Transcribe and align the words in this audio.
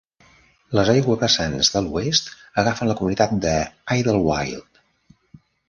Les 0.77 0.87
aiguavessants 0.93 1.69
de 1.75 1.83
l'oest 1.89 2.33
agafen 2.63 2.91
la 2.93 2.97
comunitat 3.03 3.39
de 3.47 3.55
Idyllwild. 3.99 4.85